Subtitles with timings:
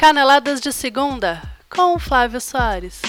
[0.00, 3.02] Caneladas de Segunda, com Flávio Soares.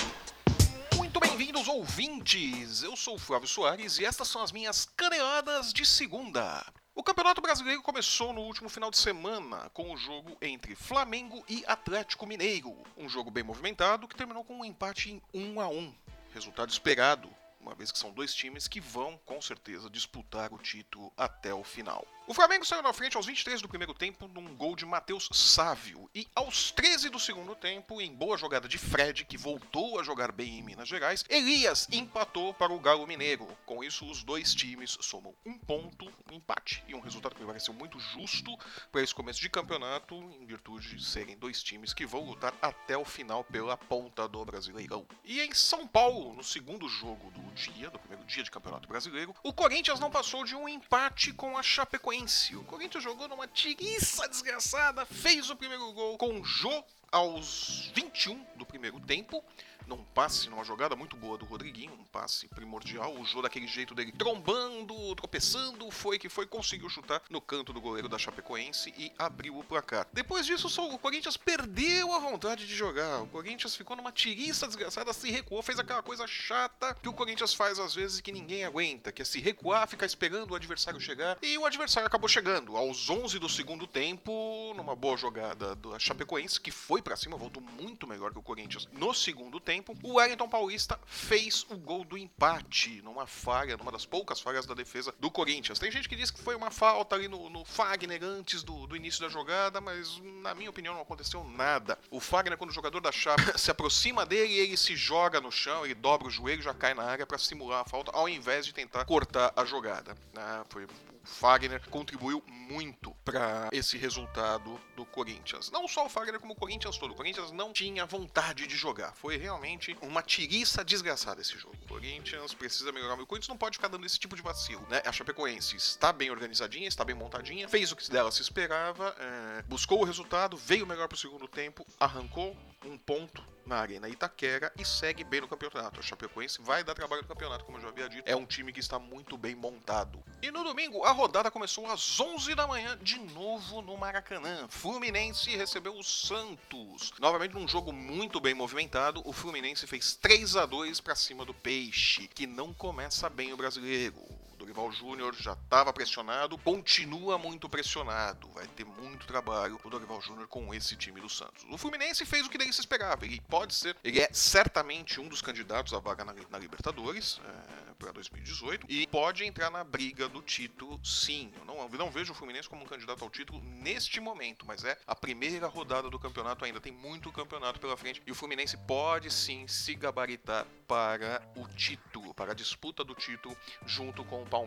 [0.95, 2.81] Muito bem-vindos, ouvintes!
[2.81, 6.65] Eu sou o Flávio Soares e estas são as minhas caneladas de segunda.
[6.95, 11.63] O Campeonato Brasileiro começou no último final de semana com o jogo entre Flamengo e
[11.67, 12.75] Atlético Mineiro.
[12.97, 15.93] Um jogo bem movimentado que terminou com um empate em 1 a 1.
[16.33, 17.29] Resultado esperado,
[17.61, 21.63] uma vez que são dois times que vão com certeza disputar o título até o
[21.63, 22.03] final.
[22.29, 26.07] O Flamengo saiu na frente aos 23 do primeiro tempo num gol de Matheus Sávio
[26.13, 30.31] e aos 13 do segundo tempo, em boa jogada de Fred, que voltou a jogar
[30.31, 33.47] bem em Minas Gerais, Elias empatou para o Galo Mineiro.
[33.65, 37.47] Com isso, os dois times somam um ponto, um empate e um resultado que me
[37.47, 38.55] pareceu muito justo
[38.91, 42.95] para esse começo de campeonato, em virtude de serem dois times que vão lutar até
[42.95, 45.03] o final pela ponta do Brasileirão.
[45.25, 49.33] E em São Paulo, no segundo jogo do dia, do primeiro dia de Campeonato Brasileiro,
[49.41, 52.55] o Corinthians não passou de um empate com a Chapecoense Fluminense.
[52.55, 58.65] O Corinthians jogou numa tiriça desgraçada, fez o primeiro gol com Jô aos 21 do
[58.65, 59.43] primeiro tempo
[59.89, 63.95] num passe, numa jogada muito boa do Rodriguinho, um passe primordial, o jogo daquele jeito
[63.95, 69.11] dele trombando, tropeçando, foi que foi, conseguiu chutar no canto do goleiro da Chapecoense e
[69.17, 70.07] abriu o placar.
[70.13, 73.23] Depois disso, o Corinthians perdeu a vontade de jogar.
[73.23, 77.53] O Corinthians ficou numa tiriça desgraçada, se recuou, fez aquela coisa chata que o Corinthians
[77.53, 81.37] faz às vezes que ninguém aguenta, que é se recuar, ficar esperando o adversário chegar,
[81.41, 82.77] e o adversário acabou chegando.
[82.77, 87.63] Aos 11 do segundo tempo, numa boa jogada da Chapecoense, que foi para cima, voltou
[87.63, 92.03] muito melhor que o Corinthians no segundo tempo, tempo, o Wellington Paulista fez o gol
[92.03, 95.79] do empate, numa falha, numa das poucas falhas da defesa do Corinthians.
[95.79, 98.95] Tem gente que diz que foi uma falta ali no, no Fagner antes do, do,
[98.95, 101.97] início da jogada, mas na minha opinião não aconteceu nada.
[102.11, 105.85] O Fagner, quando o jogador da Chape se aproxima dele, ele se joga no chão,
[105.85, 108.73] ele dobra o joelho, já cai na área para simular a falta, ao invés de
[108.73, 110.15] tentar cortar a jogada.
[110.35, 110.87] Ah, foi
[111.23, 115.71] Fagner contribuiu muito para esse resultado do Corinthians.
[115.71, 117.11] Não só o Fagner, como o Corinthians todo.
[117.11, 119.13] O Corinthians não tinha vontade de jogar.
[119.15, 121.75] Foi realmente uma tiriça desgraçada esse jogo.
[121.83, 123.15] O Corinthians precisa melhorar.
[123.15, 125.01] O Corinthians não pode ficar dando esse tipo de vacilo, né?
[125.05, 129.61] A Chapecoense está bem organizadinha, está bem montadinha, fez o que dela se esperava, é,
[129.63, 132.55] buscou o resultado, veio melhor para o segundo tempo, arrancou
[132.85, 135.99] um ponto na Arena Itaquera e segue bem no campeonato.
[135.99, 138.23] A Chapecoense vai dar trabalho no campeonato, como eu já havia dito.
[138.27, 140.21] É um time que está muito bem montado.
[140.41, 144.67] E no domingo, a rodada começou às 11 da manhã, de novo no Maracanã.
[144.69, 147.13] Fluminense recebeu o Santos.
[147.19, 151.53] Novamente num jogo muito bem movimentado, o Fluminense fez 3 a 2 para cima do
[151.53, 154.38] Peixe, que não começa bem o brasileiro.
[154.69, 158.47] Dorival Júnior já estava pressionado, continua muito pressionado.
[158.49, 161.65] Vai ter muito trabalho o Dorival Júnior com esse time do Santos.
[161.71, 163.25] O Fluminense fez o que dele se esperava.
[163.25, 167.41] Ele pode ser, ele é certamente um dos candidatos à vaga na, na Libertadores.
[167.43, 171.51] É para 2018 e pode entrar na briga do título, sim.
[171.57, 174.85] Eu não, eu não vejo o Fluminense como um candidato ao título neste momento, mas
[174.85, 176.79] é a primeira rodada do campeonato ainda.
[176.79, 182.33] Tem muito campeonato pela frente e o Fluminense pode sim se gabaritar para o título,
[182.33, 183.55] para a disputa do título,
[183.85, 184.58] junto com o Palmeiras,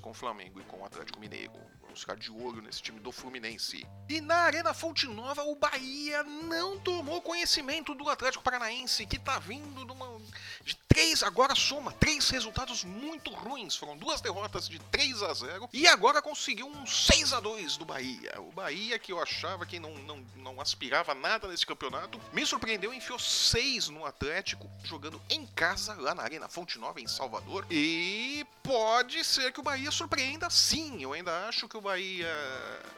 [0.00, 1.52] com o Flamengo e com o Atlético Mineiro.
[1.94, 3.86] Vamos ficar de olho nesse time do Fluminense.
[4.08, 9.38] E na Arena Fonte Nova, o Bahia não tomou conhecimento do Atlético Paranaense, que está
[9.38, 10.20] vindo de uma
[10.64, 13.76] de três, agora soma três resultados muito ruins.
[13.76, 17.84] Foram duas derrotas de 3 a 0 e agora conseguiu um 6 a 2 do
[17.84, 18.32] Bahia.
[18.38, 22.94] O Bahia que eu achava que não, não, não aspirava nada nesse campeonato, me surpreendeu,
[22.94, 27.66] enfiou 6 no Atlético, jogando em casa, lá na Arena Fonte Nova, em Salvador.
[27.70, 31.02] E pode ser que o Bahia surpreenda sim.
[31.02, 32.26] Eu ainda acho que o Bahia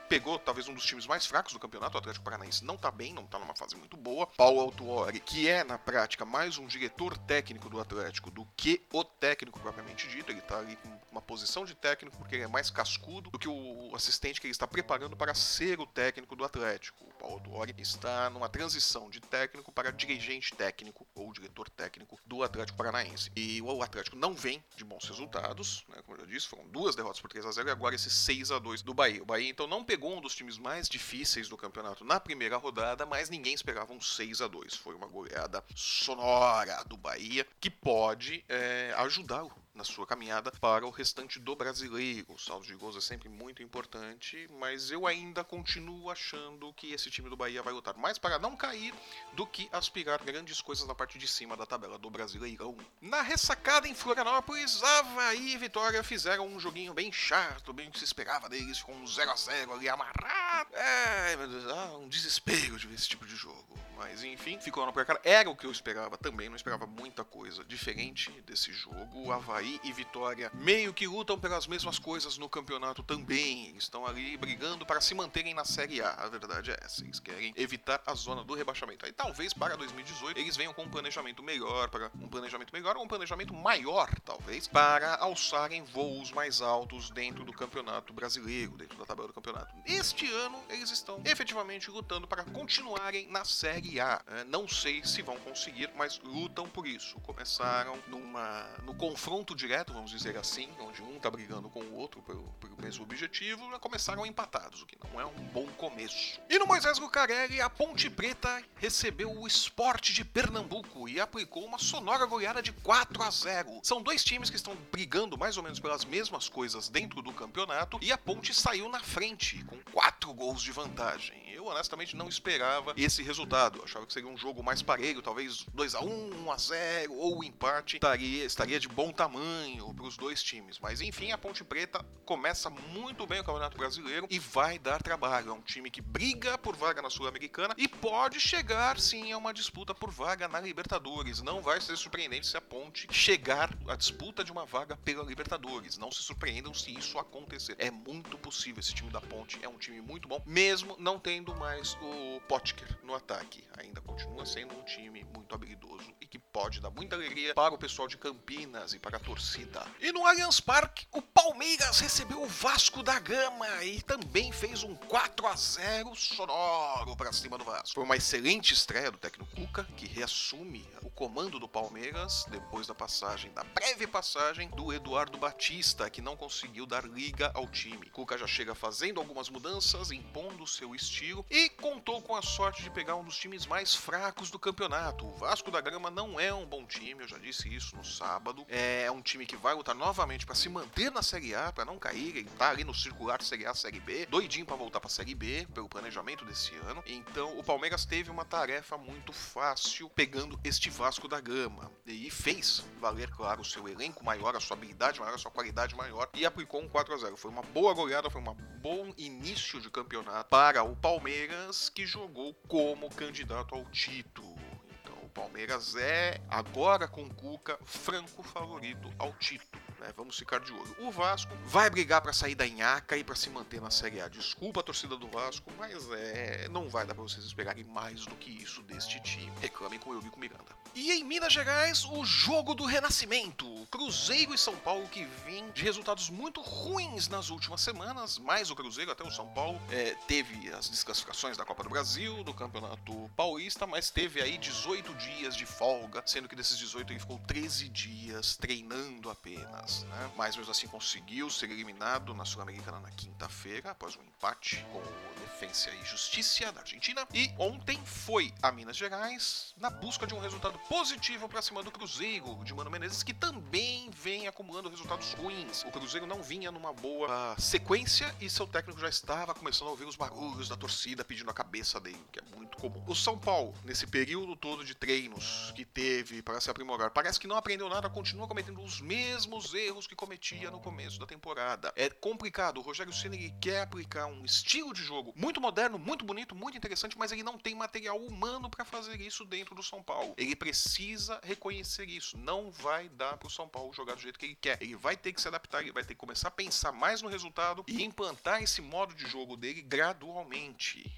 [0.09, 1.97] pegou talvez um dos times mais fracos do campeonato.
[1.97, 4.29] O Atlético Paranaense não tá bem, não tá numa fase muito boa.
[4.29, 9.03] Paulo Autuori, que é na prática mais um diretor técnico do Atlético do que o
[9.03, 10.31] técnico propriamente dito.
[10.31, 13.49] Ele tá ali com uma posição de técnico porque ele é mais cascudo do que
[13.49, 17.05] o assistente que ele está preparando para ser o técnico do Atlético.
[17.17, 22.43] O Paulo Autuori está numa transição de técnico para dirigente técnico ou diretor técnico do
[22.43, 23.33] Atlético Paranaense.
[23.35, 25.97] E o Atlético não vem de bons resultados, né?
[26.05, 28.51] como eu já disse, foram duas derrotas por 3 a 0 e agora esse 6
[28.51, 29.23] a 2 do Bahia.
[29.23, 33.07] O Bahia então não pegou um dos times mais difíceis do campeonato na primeira rodada,
[33.07, 38.45] mas ninguém esperava um 6 a 2 Foi uma goleada sonora do Bahia que pode
[38.47, 39.43] é, ajudar
[39.77, 42.33] na sua caminhada para o restante do brasileiro.
[42.33, 47.11] O saldo de gols é sempre muito importante, mas eu ainda continuo achando que esse
[47.11, 48.95] time do Bahia vai lutar mais para não cair
[49.35, 52.77] do que aspirar grandes coisas na parte de cima da tabela do Brasileirão.
[53.01, 58.05] Na ressacada em Florianópolis, Havaí e Vitória fizeram um joguinho bem chato, bem que se
[58.05, 60.75] esperava deles, com um 0 a 0 ali amarrado.
[60.75, 63.79] É, meu Deus, ah, um desespero de ver esse tipo de jogo.
[63.97, 65.19] Mas enfim, ficou no placar.
[65.25, 69.09] Era o que eu esperava também, não esperava muita coisa diferente desse jogo.
[69.15, 73.75] O Havaí Havaí e Vitória meio que lutam pelas mesmas coisas no campeonato também.
[73.77, 76.11] Estão ali brigando para se manterem na Série A.
[76.11, 77.03] A verdade é essa.
[77.03, 79.05] Eles querem evitar a zona do rebaixamento.
[79.05, 83.09] Aí talvez para 2018 eles venham com um planejamento melhor, para um planejamento melhor um
[83.09, 89.29] planejamento maior, talvez, para alçarem voos mais altos dentro do campeonato brasileiro, dentro da tabela
[89.29, 89.75] do campeonato.
[89.85, 94.23] Este ano eles estão efetivamente lutando para continuarem na Série A.
[94.29, 97.19] É, não sei se vão conseguir, mas lutam por isso.
[97.21, 102.23] Começaram numa, no confronto direto, vamos dizer assim, onde um tá brigando com o outro
[102.23, 106.41] pelo, pelo mesmo objetivo, já começaram empatados, o que não é um bom começo.
[106.49, 111.79] E no Moisés Lucarelli, a Ponte Preta recebeu o esporte de Pernambuco e aplicou uma
[111.79, 113.81] sonora goleada de 4 a 0.
[113.83, 117.99] São dois times que estão brigando mais ou menos pelas mesmas coisas dentro do campeonato
[118.03, 121.46] e a Ponte saiu na frente com 4 gols de vantagem.
[121.67, 123.79] Honestamente não esperava esse resultado.
[123.79, 127.13] Eu achava que seria um jogo mais parelho, talvez 2 a 1, 1 a 0
[127.15, 130.79] ou o empate estaria, estaria de bom tamanho para os dois times.
[130.79, 135.51] Mas enfim, a Ponte Preta começa muito bem o Campeonato Brasileiro e vai dar trabalho.
[135.51, 139.53] É um time que briga por vaga na Sul-Americana e pode chegar sim a uma
[139.53, 141.43] disputa por vaga na Libertadores.
[141.43, 145.99] Não vai ser surpreendente se a Ponte chegar à disputa de uma vaga pela Libertadores.
[145.99, 147.77] Não se surpreendam se isso acontecer.
[147.79, 148.81] É muito possível.
[148.81, 152.99] Esse time da Ponte é um time muito bom, mesmo não tendo mais o Potker
[153.03, 153.65] no ataque.
[153.79, 157.79] Ainda continua sendo um time muito habilidoso e que pode dar muita alegria para o
[157.79, 159.87] pessoal de Campinas e para a torcida.
[160.01, 164.95] E no Allianz Parque, o Palmeiras recebeu o Vasco da Gama e também fez um
[164.95, 167.95] 4 a 0 sonoro para cima do Vasco.
[167.95, 172.95] Foi uma excelente estreia do técnico Cuca, que reassume o comando do Palmeiras depois da
[172.95, 178.11] passagem, da breve passagem do Eduardo Batista, que não conseguiu dar liga ao time.
[178.11, 182.91] Cuca já chega fazendo algumas mudanças, impondo seu estilo e contou com a sorte de
[182.91, 185.27] pegar um dos times mais fracos do campeonato.
[185.27, 188.65] O Vasco da Gama não é um bom time, eu já disse isso no sábado.
[188.69, 191.99] É um time que vai lutar novamente para se manter na Série A, para não
[191.99, 195.35] cair, ele tá ali no circular Série A, Série B, doidinho para voltar para Série
[195.35, 197.03] B, pelo planejamento desse ano.
[197.07, 202.85] Então, o Palmeiras teve uma tarefa muito fácil pegando este Vasco da Gama e fez
[203.01, 206.45] valer, claro, o seu elenco maior, a sua habilidade maior, a sua qualidade maior e
[206.45, 207.37] aplicou um 4 a 0.
[207.37, 208.57] Foi uma boa goleada, foi um
[208.87, 214.55] bom início de campeonato para o Palmeiras que jogou como candidato ao título.
[215.03, 220.13] Então, o Palmeiras é agora com o Cuca franco favorito ao título né?
[220.17, 220.97] Vamos ficar de olho.
[221.01, 224.29] O Vasco vai brigar para sair da Inhaca e para se manter na Série A.
[224.29, 228.35] Desculpa a torcida do Vasco, mas é, não vai dar para vocês esperarem mais do
[228.37, 229.53] que isso deste time.
[229.61, 230.77] Reclamem com o Eurico Miranda.
[230.95, 233.67] E em Minas Gerais, o jogo do renascimento.
[233.91, 238.75] Cruzeiro e São Paulo que vêm de resultados muito ruins nas últimas semanas, mais o
[238.75, 243.31] Cruzeiro, até o São Paulo, é, teve as desclassificações da Copa do Brasil, do Campeonato
[243.37, 247.89] Paulista, mas teve aí 18 dias de folga, sendo que desses 18 ele ficou 13
[247.89, 250.31] dias treinando apenas né?
[250.37, 255.41] Mas mesmo assim conseguiu ser eliminado na Sul-Americana na quinta-feira, após um empate com o
[255.41, 257.27] Defensa e Justiça da Argentina.
[257.33, 261.91] E ontem foi a Minas Gerais na busca de um resultado positivo para cima do
[261.91, 265.83] Cruzeiro, de Mano Menezes, que também vem acumulando resultados ruins.
[265.85, 270.05] O Cruzeiro não vinha numa boa sequência e seu técnico já estava começando a ouvir
[270.05, 273.03] os barulhos da torcida pedindo a cabeça dele, que é muito comum.
[273.07, 277.47] O São Paulo, nesse período todo de treinos que teve para se aprimorar, parece que
[277.47, 281.93] não aprendeu nada, continua cometendo os mesmos erros que cometia no começo da temporada.
[281.95, 282.79] É complicado.
[282.79, 287.17] O Rogério Ceni quer aplicar um estilo de jogo muito moderno, muito bonito, muito interessante,
[287.19, 290.35] mas ele não tem material humano para fazer isso dentro do São Paulo.
[290.37, 292.37] Ele precisa reconhecer isso.
[292.37, 294.79] Não vai dar pro São Paulo jogar do jeito que ele quer.
[294.81, 297.29] Ele vai ter que se adaptar, ele vai ter que começar a pensar mais no
[297.29, 301.15] resultado e implantar esse modo de jogo dele gradualmente.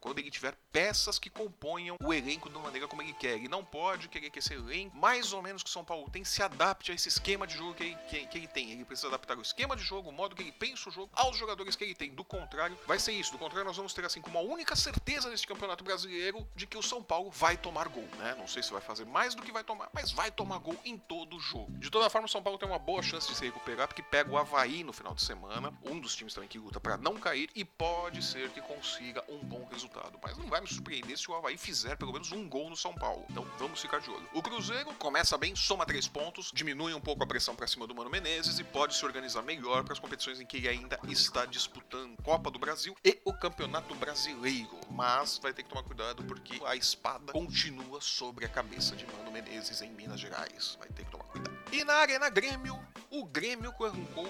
[0.00, 3.34] Quando ele tiver peças que componham o elenco da maneira como ele quer.
[3.34, 6.24] Ele não pode querer que esse elenco, mais ou menos que o São Paulo tem,
[6.24, 8.70] se adapte a esse esquema de jogo que ele, que, ele tem.
[8.70, 11.36] Ele precisa adaptar o esquema de jogo, o modo que ele pensa o jogo, aos
[11.36, 12.10] jogadores que ele tem.
[12.10, 13.32] Do contrário, vai ser isso.
[13.32, 16.76] Do contrário, nós vamos ter assim como a única certeza neste campeonato brasileiro de que
[16.76, 18.34] o São Paulo vai tomar gol, né?
[18.38, 20.96] Não sei se vai fazer mais do que vai tomar, mas vai tomar gol em
[20.98, 21.70] todo o jogo.
[21.78, 24.30] De toda forma, o São Paulo tem uma boa chance de se recuperar, porque pega
[24.30, 27.50] o Havaí no final de semana, um dos times também que luta para não cair,
[27.54, 30.18] e pode ser que consiga um bom resultado.
[30.22, 32.94] Mas não vai me surpreender se o Havaí fizer pelo menos um gol no São
[32.94, 33.24] Paulo.
[33.30, 34.28] Então vamos ficar de olho.
[34.32, 37.94] O Cruzeiro começa bem, soma três pontos, diminui um pouco a pressão para cima do
[37.94, 41.44] Mano Menezes e pode se organizar melhor para as competições em que ele ainda está
[41.46, 44.78] disputando Copa do Brasil e o Campeonato Brasileiro.
[44.90, 49.30] Mas vai ter que tomar cuidado porque a espada continua sobre a cabeça de Mano
[49.30, 50.76] Menezes em Minas Gerais.
[50.78, 51.58] Vai ter que tomar cuidado.
[51.72, 52.78] E na Arena Grêmio,
[53.10, 54.28] o Grêmio arrancou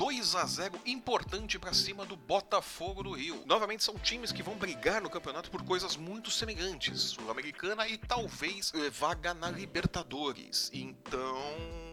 [0.00, 3.42] 2 a 0 importante para cima do Botafogo do Rio.
[3.44, 8.72] Novamente são times que vão brigar no campeonato por coisas muito semelhantes, Sul-Americana e talvez
[8.92, 10.70] vaga na Libertadores.
[10.72, 11.89] Então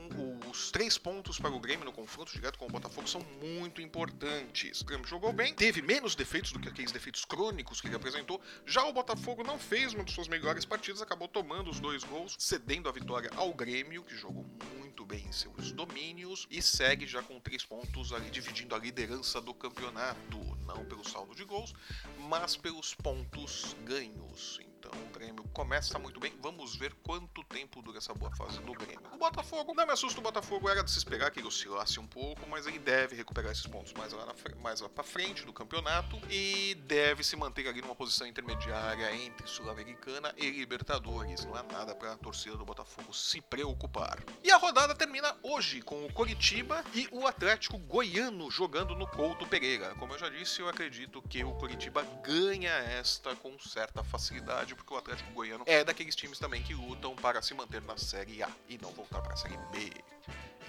[0.50, 4.81] os três pontos para o Grêmio no confronto direto com o Botafogo são muito importantes.
[4.81, 8.41] O Grêmio jogou bem, teve menos defeitos do que aqueles defeitos crônicos que ele apresentou.
[8.65, 12.36] Já o Botafogo não fez uma de suas melhores partidas, acabou tomando os dois gols,
[12.39, 14.45] cedendo a vitória ao Grêmio, que jogou
[14.77, 19.39] muito bem em seus domínios e segue já com três pontos ali, dividindo a liderança
[19.39, 21.74] do campeonato, não pelo saldo de gols,
[22.17, 24.59] mas pelos pontos ganhos.
[24.77, 26.34] Então o Grêmio começa muito bem.
[26.41, 29.01] Vamos ver quanto tempo dura essa boa fase do Grêmio.
[29.12, 32.07] O Botafogo, não me assusta, o Botafogo era de se esperar que ele oscilasse um
[32.07, 35.53] pouco, mas ele deve recuperar esses pontos mais lá, na, mais lá pra frente do
[35.53, 41.43] campeonato e deve se manter ali numa posição intermediária entre Sul-Americana e Libertadores.
[41.46, 44.24] Não há nada pra torcida do Botafogo se preocupar.
[44.43, 49.48] E a rodada termina hoje com o Coritiba e o Atlético Goiano jogando no Couto
[49.48, 49.96] Pereira.
[49.96, 54.93] Como eu já disse, eu acredito que o Coritiba ganha esta com certa facilidade porque
[54.93, 58.50] o Atlético Goiano é daqueles times também que lutam para se manter na Série A
[58.67, 59.91] e não voltar para a Série B.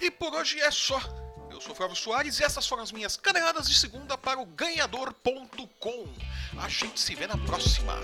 [0.01, 0.99] E por hoje é só.
[1.51, 6.07] Eu sou Flávio Soares e essas foram as minhas caneladas de segunda para o ganhador.com.
[6.57, 7.99] A gente se vê na próxima.